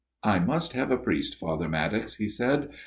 [0.33, 2.71] 'I must have a priest, Father Maddox,' he said.